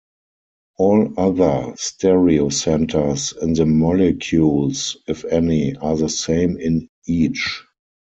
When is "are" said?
5.75-5.95